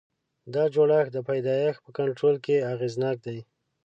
[0.53, 3.39] دا جوړښت د پیدایښت په کنټرول کې اغېزناک دی.